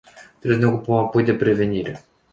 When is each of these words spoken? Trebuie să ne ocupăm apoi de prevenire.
Trebuie 0.39 0.59
să 0.59 0.65
ne 0.65 0.71
ocupăm 0.73 0.95
apoi 0.95 1.23
de 1.23 1.33
prevenire. 1.35 2.03